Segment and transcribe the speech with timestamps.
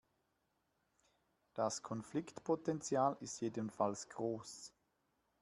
[1.53, 4.73] Das Konfliktpotenzial ist jedenfalls groß.